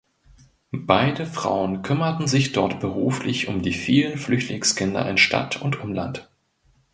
[0.71, 6.27] Beide Frauen kümmerten sich dort beruflich um die vielen Flüchtlingskinder in Stadt und Umland.